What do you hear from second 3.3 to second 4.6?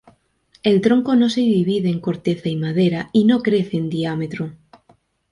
crece en diámetro.